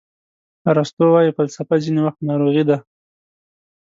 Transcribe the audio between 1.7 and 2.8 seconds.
ځینې وخت ناروغي ده.